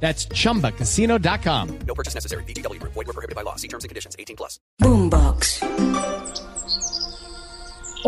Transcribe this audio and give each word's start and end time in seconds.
That's 0.00 0.28
chumbacasino.com. 0.28 1.78
No 1.86 1.94
purchase 1.94 2.14
necessary. 2.14 2.44
BGW. 2.44 2.80
Void 2.82 2.94
were 2.94 3.12
prohibited 3.12 3.34
by 3.34 3.42
law. 3.42 3.56
See 3.56 3.68
terms 3.68 3.82
and 3.82 3.88
conditions. 3.88 4.14
18 4.18 4.36
plus. 4.36 4.60
Boombox. 4.80 5.62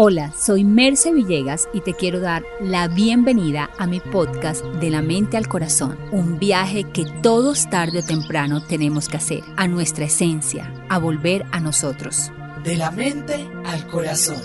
Hola, 0.00 0.32
soy 0.38 0.62
Merce 0.62 1.12
Villegas 1.12 1.68
y 1.72 1.80
te 1.80 1.92
quiero 1.92 2.20
dar 2.20 2.44
la 2.60 2.86
bienvenida 2.86 3.68
a 3.78 3.88
mi 3.88 3.98
podcast 3.98 4.64
De 4.64 4.90
la 4.90 5.02
mente 5.02 5.36
al 5.36 5.48
corazón, 5.48 5.98
un 6.12 6.38
viaje 6.38 6.84
que 6.84 7.04
todos 7.20 7.68
tarde 7.68 7.98
o 7.98 8.04
temprano 8.04 8.64
tenemos 8.64 9.08
que 9.08 9.16
hacer, 9.16 9.40
a 9.56 9.66
nuestra 9.66 10.04
esencia, 10.04 10.72
a 10.88 10.98
volver 10.98 11.44
a 11.50 11.58
nosotros. 11.58 12.30
De 12.62 12.76
la 12.76 12.92
mente 12.92 13.48
al 13.64 13.88
corazón. 13.88 14.40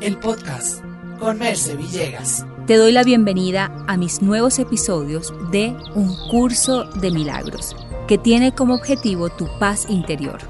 El 0.00 0.16
podcast 0.16 0.82
con 1.18 1.38
Merce 1.40 1.76
Villegas. 1.76 2.46
Te 2.66 2.78
doy 2.78 2.90
la 2.90 3.04
bienvenida 3.04 3.70
a 3.86 3.96
mis 3.96 4.22
nuevos 4.22 4.58
episodios 4.58 5.32
de 5.52 5.76
Un 5.94 6.12
Curso 6.28 6.82
de 6.82 7.12
Milagros, 7.12 7.76
que 8.08 8.18
tiene 8.18 8.56
como 8.56 8.74
objetivo 8.74 9.28
tu 9.28 9.46
paz 9.60 9.88
interior. 9.88 10.40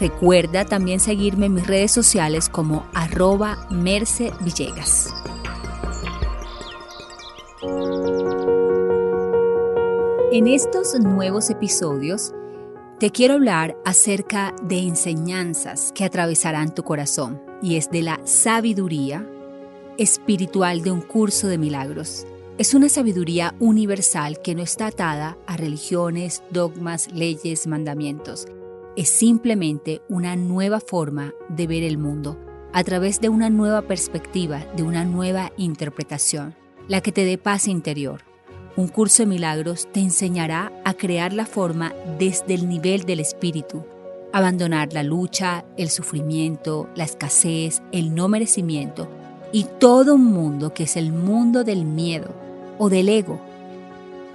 Recuerda 0.00 0.64
también 0.64 0.98
seguirme 0.98 1.44
en 1.44 1.52
mis 1.52 1.66
redes 1.66 1.92
sociales 1.92 2.48
como 2.48 2.86
arroba 2.94 3.66
Merce. 3.70 4.32
En 10.32 10.46
estos 10.46 10.98
nuevos 10.98 11.50
episodios 11.50 12.32
te 12.98 13.10
quiero 13.10 13.34
hablar 13.34 13.76
acerca 13.84 14.54
de 14.62 14.78
enseñanzas 14.78 15.92
que 15.94 16.06
atravesarán 16.06 16.74
tu 16.74 16.82
corazón 16.82 17.42
y 17.60 17.76
es 17.76 17.90
de 17.90 18.00
la 18.00 18.20
sabiduría 18.24 19.28
espiritual 19.98 20.82
de 20.82 20.92
un 20.92 21.00
curso 21.00 21.48
de 21.48 21.58
milagros. 21.58 22.24
Es 22.56 22.72
una 22.72 22.88
sabiduría 22.88 23.54
universal 23.58 24.40
que 24.40 24.54
no 24.54 24.62
está 24.62 24.86
atada 24.86 25.36
a 25.46 25.56
religiones, 25.56 26.42
dogmas, 26.50 27.12
leyes, 27.12 27.66
mandamientos. 27.66 28.46
Es 28.96 29.08
simplemente 29.08 30.00
una 30.08 30.36
nueva 30.36 30.80
forma 30.80 31.34
de 31.48 31.66
ver 31.66 31.82
el 31.82 31.98
mundo, 31.98 32.38
a 32.72 32.84
través 32.84 33.20
de 33.20 33.28
una 33.28 33.50
nueva 33.50 33.82
perspectiva, 33.82 34.64
de 34.76 34.84
una 34.84 35.04
nueva 35.04 35.52
interpretación, 35.56 36.54
la 36.86 37.00
que 37.00 37.12
te 37.12 37.24
dé 37.24 37.36
paz 37.36 37.66
interior. 37.66 38.22
Un 38.76 38.88
curso 38.88 39.24
de 39.24 39.28
milagros 39.28 39.88
te 39.92 40.00
enseñará 40.00 40.72
a 40.84 40.94
crear 40.94 41.32
la 41.32 41.46
forma 41.46 41.92
desde 42.18 42.54
el 42.54 42.68
nivel 42.68 43.02
del 43.04 43.18
espíritu, 43.18 43.84
abandonar 44.32 44.92
la 44.92 45.02
lucha, 45.02 45.64
el 45.76 45.90
sufrimiento, 45.90 46.88
la 46.94 47.04
escasez, 47.04 47.82
el 47.90 48.14
no 48.14 48.28
merecimiento, 48.28 49.08
y 49.52 49.64
todo 49.78 50.14
un 50.14 50.24
mundo 50.24 50.74
que 50.74 50.84
es 50.84 50.96
el 50.96 51.12
mundo 51.12 51.64
del 51.64 51.84
miedo 51.84 52.28
o 52.78 52.88
del 52.88 53.08
ego 53.08 53.40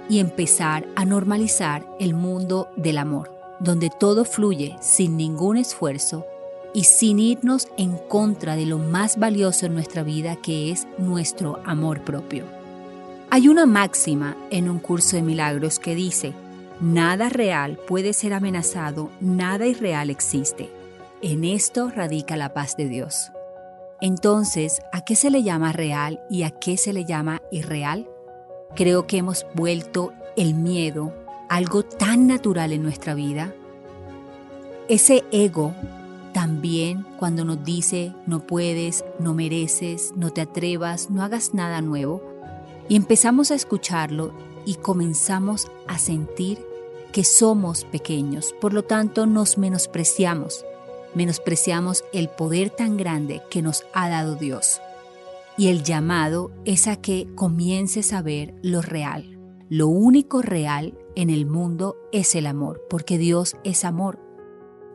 y 0.08 0.18
empezar 0.18 0.86
a 0.96 1.04
normalizar 1.04 1.86
el 1.98 2.14
mundo 2.14 2.68
del 2.76 2.98
amor, 2.98 3.30
donde 3.60 3.90
todo 3.90 4.24
fluye 4.24 4.76
sin 4.80 5.16
ningún 5.16 5.56
esfuerzo 5.56 6.26
y 6.74 6.84
sin 6.84 7.20
irnos 7.20 7.68
en 7.78 7.96
contra 7.96 8.56
de 8.56 8.66
lo 8.66 8.78
más 8.78 9.18
valioso 9.18 9.66
en 9.66 9.74
nuestra 9.74 10.02
vida 10.02 10.36
que 10.36 10.70
es 10.70 10.86
nuestro 10.98 11.60
amor 11.64 12.02
propio. 12.02 12.44
Hay 13.30 13.48
una 13.48 13.64
máxima 13.66 14.36
en 14.50 14.68
un 14.68 14.78
curso 14.78 15.16
de 15.16 15.22
milagros 15.22 15.78
que 15.78 15.94
dice, 15.94 16.34
nada 16.80 17.28
real 17.28 17.78
puede 17.88 18.12
ser 18.12 18.34
amenazado, 18.34 19.10
nada 19.20 19.66
irreal 19.66 20.10
existe. 20.10 20.70
En 21.22 21.44
esto 21.44 21.90
radica 21.90 22.36
la 22.36 22.52
paz 22.52 22.76
de 22.76 22.88
Dios. 22.88 23.30
Entonces, 24.00 24.80
¿a 24.92 25.04
qué 25.04 25.16
se 25.16 25.30
le 25.30 25.42
llama 25.42 25.72
real 25.72 26.20
y 26.28 26.42
a 26.42 26.50
qué 26.50 26.76
se 26.76 26.92
le 26.92 27.04
llama 27.04 27.42
irreal? 27.50 28.08
Creo 28.74 29.06
que 29.06 29.18
hemos 29.18 29.46
vuelto 29.54 30.12
el 30.36 30.54
miedo 30.54 31.12
algo 31.48 31.84
tan 31.84 32.26
natural 32.26 32.72
en 32.72 32.82
nuestra 32.82 33.14
vida. 33.14 33.54
Ese 34.88 35.24
ego 35.30 35.72
también 36.32 37.06
cuando 37.18 37.44
nos 37.44 37.64
dice 37.64 38.12
no 38.26 38.40
puedes, 38.40 39.04
no 39.20 39.34
mereces, 39.34 40.12
no 40.16 40.30
te 40.30 40.40
atrevas, 40.40 41.10
no 41.10 41.22
hagas 41.22 41.54
nada 41.54 41.80
nuevo, 41.80 42.22
y 42.88 42.96
empezamos 42.96 43.50
a 43.50 43.54
escucharlo 43.54 44.32
y 44.66 44.74
comenzamos 44.74 45.68
a 45.86 45.98
sentir 45.98 46.58
que 47.12 47.22
somos 47.24 47.84
pequeños, 47.84 48.54
por 48.60 48.74
lo 48.74 48.82
tanto 48.82 49.26
nos 49.26 49.56
menospreciamos 49.56 50.64
menospreciamos 51.14 52.04
el 52.12 52.28
poder 52.28 52.70
tan 52.70 52.96
grande 52.96 53.42
que 53.50 53.62
nos 53.62 53.84
ha 53.92 54.08
dado 54.08 54.36
Dios. 54.36 54.80
Y 55.56 55.68
el 55.68 55.82
llamado 55.82 56.50
es 56.64 56.88
a 56.88 56.96
que 56.96 57.28
comiences 57.34 58.12
a 58.12 58.22
ver 58.22 58.54
lo 58.62 58.82
real. 58.82 59.38
Lo 59.68 59.88
único 59.88 60.42
real 60.42 60.98
en 61.16 61.30
el 61.30 61.46
mundo 61.46 61.96
es 62.12 62.34
el 62.34 62.46
amor, 62.46 62.82
porque 62.90 63.18
Dios 63.18 63.56
es 63.64 63.84
amor. 63.84 64.18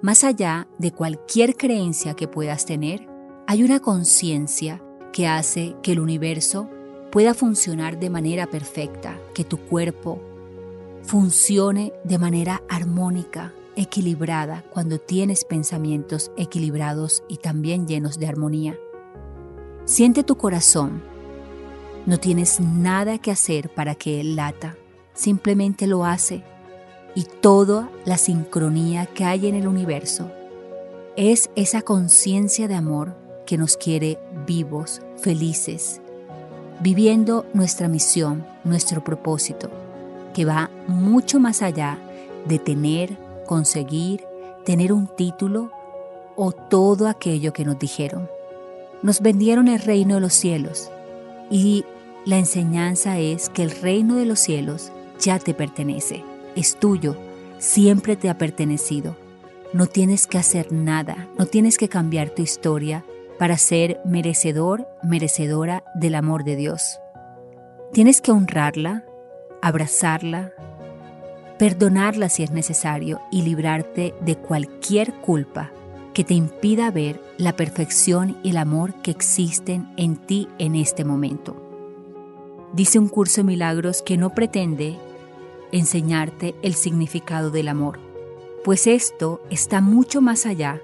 Más 0.01 0.23
allá 0.23 0.67
de 0.77 0.91
cualquier 0.91 1.55
creencia 1.55 2.13
que 2.13 2.27
puedas 2.27 2.65
tener, 2.65 3.07
hay 3.47 3.63
una 3.63 3.79
conciencia 3.79 4.83
que 5.11 5.27
hace 5.27 5.75
que 5.81 5.93
el 5.93 5.99
universo 5.99 6.69
pueda 7.11 7.33
funcionar 7.33 7.99
de 7.99 8.09
manera 8.09 8.47
perfecta, 8.47 9.19
que 9.33 9.43
tu 9.43 9.57
cuerpo 9.57 10.21
funcione 11.01 11.93
de 12.03 12.17
manera 12.17 12.61
armónica, 12.69 13.53
equilibrada 13.79 14.65
cuando 14.69 14.99
tienes 14.99 15.45
pensamientos 15.45 16.31
equilibrados 16.35 17.23
y 17.29 17.37
también 17.37 17.87
llenos 17.87 18.19
de 18.19 18.27
armonía. 18.27 18.77
Siente 19.85 20.23
tu 20.23 20.35
corazón. 20.35 21.01
No 22.05 22.17
tienes 22.17 22.59
nada 22.59 23.17
que 23.19 23.31
hacer 23.31 23.69
para 23.69 23.95
que 23.95 24.19
él 24.19 24.35
lata, 24.35 24.75
simplemente 25.13 25.87
lo 25.87 26.05
hace. 26.05 26.43
Y 27.15 27.23
toda 27.23 27.89
la 28.05 28.17
sincronía 28.17 29.05
que 29.05 29.23
hay 29.23 29.47
en 29.47 29.55
el 29.55 29.67
universo 29.67 30.29
es 31.15 31.49
esa 31.55 31.81
conciencia 31.81 32.67
de 32.67 32.75
amor 32.75 33.15
que 33.45 33.57
nos 33.57 33.77
quiere 33.77 34.19
vivos, 34.45 35.01
felices, 35.17 36.01
viviendo 36.81 37.45
nuestra 37.53 37.87
misión, 37.87 38.45
nuestro 38.63 39.03
propósito, 39.03 39.69
que 40.33 40.45
va 40.45 40.69
mucho 40.87 41.39
más 41.39 41.61
allá 41.61 41.97
de 42.45 42.59
tener, 42.59 43.17
conseguir, 43.49 44.25
tener 44.63 44.93
un 44.93 45.07
título 45.07 45.71
o 46.35 46.51
todo 46.51 47.07
aquello 47.07 47.51
que 47.51 47.65
nos 47.65 47.79
dijeron. 47.79 48.29
Nos 49.01 49.21
vendieron 49.21 49.67
el 49.67 49.79
reino 49.79 50.13
de 50.13 50.21
los 50.21 50.35
cielos 50.35 50.91
y 51.49 51.83
la 52.25 52.37
enseñanza 52.37 53.17
es 53.17 53.49
que 53.49 53.63
el 53.63 53.71
reino 53.71 54.17
de 54.17 54.25
los 54.25 54.39
cielos 54.39 54.91
ya 55.19 55.39
te 55.39 55.55
pertenece, 55.55 56.23
es 56.55 56.75
tuyo, 56.75 57.15
siempre 57.57 58.15
te 58.15 58.29
ha 58.29 58.37
pertenecido. 58.37 59.15
No 59.73 59.87
tienes 59.87 60.27
que 60.27 60.37
hacer 60.37 60.71
nada, 60.71 61.27
no 61.39 61.47
tienes 61.47 61.79
que 61.79 61.89
cambiar 61.89 62.29
tu 62.29 62.43
historia 62.43 63.03
para 63.39 63.57
ser 63.57 63.99
merecedor, 64.05 64.87
merecedora 65.01 65.83
del 65.95 66.13
amor 66.13 66.43
de 66.43 66.55
Dios. 66.55 66.99
Tienes 67.93 68.21
que 68.21 68.31
honrarla, 68.31 69.05
abrazarla, 69.63 70.53
perdonarla 71.59 72.29
si 72.29 72.41
es 72.41 72.51
necesario 72.51 73.19
y 73.31 73.41
librarte 73.41 74.15
de 74.21 74.37
cualquier 74.37 75.13
culpa 75.15 75.71
que 76.13 76.23
te 76.23 76.33
impida 76.33 76.89
ver 76.89 77.21
la 77.37 77.53
perfección 77.57 78.37
y 78.43 78.51
el 78.51 78.57
amor 78.57 78.93
que 79.01 79.11
existen 79.11 79.91
en 79.97 80.15
ti 80.15 80.47
en 80.57 80.75
este 80.75 81.03
momento. 81.03 81.61
Dice 82.71 82.97
un 82.97 83.09
curso 83.09 83.41
de 83.41 83.47
milagros 83.47 84.01
que 84.01 84.15
no 84.15 84.29
pretende 84.29 84.97
enseñarte 85.73 86.55
el 86.61 86.75
significado 86.75 87.51
del 87.51 87.67
amor, 87.67 87.99
pues 88.63 88.87
esto 88.87 89.41
está 89.49 89.81
mucho 89.81 90.21
más 90.21 90.45
allá 90.45 90.81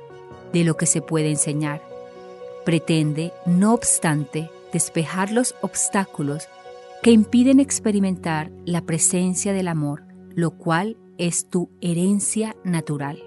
de 0.51 0.65
lo 0.65 0.75
que 0.75 0.87
se 0.87 1.01
puede 1.01 1.29
enseñar. 1.29 1.81
Pretende, 2.65 3.31
no 3.45 3.73
obstante, 3.73 4.49
despejar 4.73 5.31
los 5.31 5.55
obstáculos 5.61 6.49
que 7.01 7.11
impiden 7.11 7.61
experimentar 7.61 8.51
la 8.65 8.81
presencia 8.81 9.53
del 9.53 9.69
amor 9.69 10.14
lo 10.35 10.51
cual 10.57 10.97
es 11.17 11.49
tu 11.49 11.69
herencia 11.81 12.55
natural. 12.63 13.23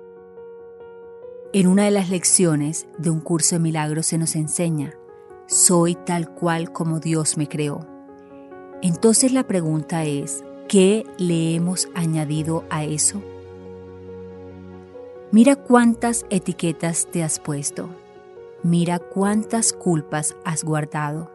En 1.55 1.67
una 1.67 1.85
de 1.85 1.91
las 1.91 2.11
lecciones 2.11 2.87
de 2.99 3.09
un 3.09 3.21
curso 3.21 3.57
de 3.57 3.61
milagros 3.61 4.07
se 4.07 4.19
nos 4.19 4.37
enseña, 4.37 4.93
soy 5.47 5.95
tal 5.95 6.35
cual 6.35 6.73
como 6.73 7.01
Dios 7.01 7.39
me 7.39 7.49
creó. 7.49 7.87
Entonces 8.83 9.33
la 9.33 9.47
pregunta 9.47 10.05
es, 10.05 10.45
¿qué 10.69 11.05
le 11.17 11.55
hemos 11.55 11.89
añadido 11.95 12.65
a 12.69 12.85
eso? 12.85 13.23
Mira 15.33 15.57
cuántas 15.57 16.27
etiquetas 16.29 17.07
te 17.11 17.23
has 17.23 17.41
puesto. 17.41 17.89
Mira 18.63 18.99
cuántas 18.99 19.73
culpas 19.73 20.37
has 20.45 20.65
guardado. 20.65 21.31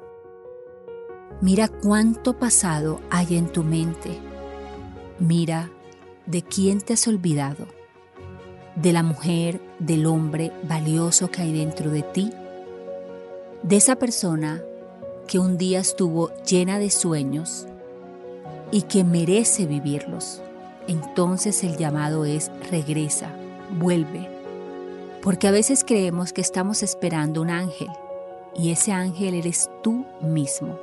Mira 1.42 1.68
cuánto 1.68 2.38
pasado 2.38 3.00
hay 3.10 3.38
en 3.38 3.48
tu 3.48 3.64
mente. 3.64 4.33
Mira 5.24 5.72
de 6.26 6.42
quién 6.42 6.82
te 6.82 6.92
has 6.92 7.08
olvidado. 7.08 7.66
De 8.76 8.92
la 8.92 9.04
mujer, 9.04 9.62
del 9.80 10.06
hombre 10.06 10.52
valioso 10.64 11.32
que 11.32 11.44
hay 11.44 11.58
dentro 11.58 11.92
de 11.92 12.02
ti. 12.02 12.30
De 13.62 13.78
esa 13.78 13.96
persona 13.96 14.62
que 15.26 15.40
un 15.40 15.58
día 15.58 15.80
estuvo 15.80 16.30
llena 16.44 16.78
de 16.78 16.90
sueños 16.90 17.68
y 18.70 18.82
que 18.82 19.06
merece 19.06 19.66
vivirlos. 19.66 20.42
Entonces 20.90 21.64
el 21.64 21.78
llamado 21.78 22.26
es 22.26 22.52
regresa, 22.70 23.30
vuelve. 23.80 24.28
Porque 25.22 25.48
a 25.48 25.52
veces 25.52 25.86
creemos 25.88 26.34
que 26.34 26.42
estamos 26.42 26.84
esperando 26.84 27.42
un 27.42 27.50
ángel 27.50 27.88
y 28.58 28.72
ese 28.72 28.92
ángel 28.92 29.36
eres 29.36 29.70
tú 29.84 30.06
mismo. 30.20 30.78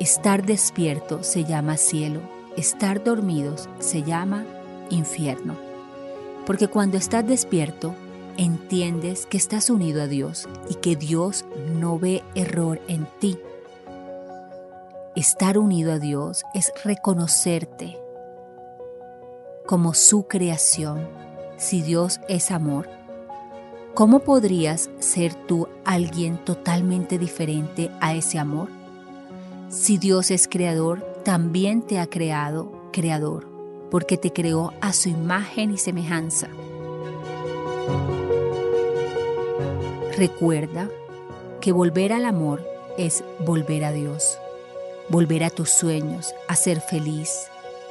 Estar 0.00 0.44
despierto 0.44 1.22
se 1.22 1.44
llama 1.44 1.76
cielo, 1.76 2.20
estar 2.56 3.02
dormidos 3.02 3.68
se 3.78 4.02
llama 4.02 4.44
infierno. 4.90 5.56
Porque 6.46 6.68
cuando 6.68 6.96
estás 6.96 7.26
despierto, 7.26 7.94
entiendes 8.36 9.26
que 9.26 9.36
estás 9.36 9.70
unido 9.70 10.02
a 10.02 10.06
Dios 10.06 10.48
y 10.68 10.74
que 10.76 10.96
Dios 10.96 11.44
no 11.78 11.98
ve 11.98 12.22
error 12.34 12.80
en 12.88 13.06
ti. 13.20 13.38
Estar 15.14 15.58
unido 15.58 15.92
a 15.92 15.98
Dios 15.98 16.42
es 16.54 16.72
reconocerte 16.84 17.98
como 19.66 19.94
su 19.94 20.26
creación. 20.26 21.06
Si 21.56 21.82
Dios 21.82 22.20
es 22.28 22.50
amor, 22.50 22.88
¿cómo 23.94 24.20
podrías 24.20 24.90
ser 24.98 25.34
tú 25.34 25.68
alguien 25.84 26.38
totalmente 26.38 27.18
diferente 27.18 27.90
a 28.00 28.14
ese 28.14 28.38
amor? 28.38 28.68
Si 29.68 29.98
Dios 29.98 30.30
es 30.30 30.48
creador, 30.48 31.11
también 31.22 31.82
te 31.82 31.98
ha 31.98 32.06
creado 32.06 32.90
creador, 32.92 33.48
porque 33.90 34.16
te 34.16 34.32
creó 34.32 34.72
a 34.80 34.92
su 34.92 35.08
imagen 35.08 35.72
y 35.72 35.78
semejanza. 35.78 36.48
Recuerda 40.16 40.88
que 41.60 41.72
volver 41.72 42.12
al 42.12 42.24
amor 42.24 42.64
es 42.98 43.24
volver 43.44 43.84
a 43.84 43.92
Dios, 43.92 44.38
volver 45.08 45.44
a 45.44 45.50
tus 45.50 45.70
sueños, 45.70 46.34
a 46.48 46.56
ser 46.56 46.80
feliz, 46.80 47.48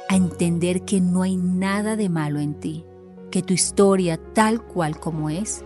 a 0.08 0.16
entender 0.16 0.82
que 0.82 1.00
no 1.00 1.22
hay 1.22 1.36
nada 1.36 1.96
de 1.96 2.08
malo 2.08 2.38
en 2.38 2.54
ti, 2.54 2.84
que 3.30 3.42
tu 3.42 3.54
historia 3.54 4.18
tal 4.34 4.62
cual 4.62 5.00
como 5.00 5.30
es, 5.30 5.64